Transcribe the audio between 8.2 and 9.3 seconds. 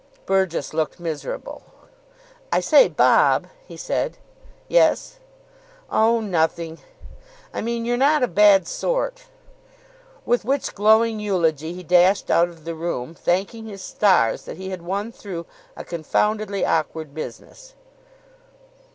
a bad sort."